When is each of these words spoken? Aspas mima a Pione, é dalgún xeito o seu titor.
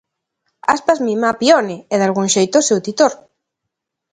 Aspas 0.75 1.01
mima 1.07 1.27
a 1.31 1.37
Pione, 1.41 1.75
é 1.93 1.95
dalgún 1.99 2.27
xeito 2.35 2.55
o 2.59 2.67
seu 2.69 2.79
titor. 2.87 3.13